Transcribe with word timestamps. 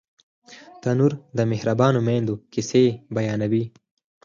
تنور 0.81 1.13
د 1.37 1.39
مهربانو 1.51 1.99
میندو 2.07 2.35
کیسې 2.53 2.85
بیانوي 3.15 3.63